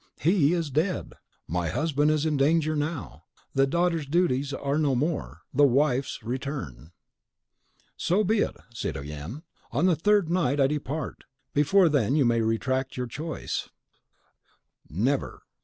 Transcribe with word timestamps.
HE 0.21 0.53
is 0.53 0.71
dead 0.71 1.09
dead! 1.11 1.13
My 1.47 1.69
husband 1.69 2.09
is 2.09 2.25
in 2.25 2.35
danger 2.35 2.75
now. 2.75 3.25
The 3.53 3.67
daughter's 3.67 4.07
duties 4.07 4.51
are 4.51 4.79
no 4.79 4.95
more, 4.95 5.41
the 5.53 5.63
wife's 5.63 6.23
return!" 6.23 6.91
"Be 8.25 8.39
it 8.39 8.55
so, 8.67 8.71
citoyenne; 8.91 9.43
on 9.71 9.85
the 9.85 9.95
third 9.95 10.27
night 10.27 10.59
I 10.59 10.65
depart. 10.65 11.25
Before 11.53 11.87
then 11.87 12.15
you 12.15 12.25
may 12.25 12.41
retract 12.41 12.97
your 12.97 13.05
choice." 13.05 13.69
"Never!" 14.89 15.43